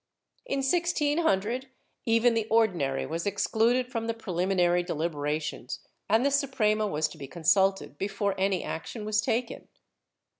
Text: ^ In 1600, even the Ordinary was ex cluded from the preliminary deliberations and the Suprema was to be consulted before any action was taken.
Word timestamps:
^ 0.49 0.51
In 0.51 0.61
1600, 0.63 1.67
even 2.07 2.33
the 2.33 2.47
Ordinary 2.49 3.05
was 3.05 3.27
ex 3.27 3.45
cluded 3.45 3.91
from 3.91 4.07
the 4.07 4.15
preliminary 4.15 4.81
deliberations 4.81 5.79
and 6.09 6.25
the 6.25 6.31
Suprema 6.31 6.87
was 6.87 7.07
to 7.09 7.19
be 7.19 7.27
consulted 7.27 7.99
before 7.99 8.33
any 8.35 8.63
action 8.63 9.05
was 9.05 9.21
taken. 9.21 9.67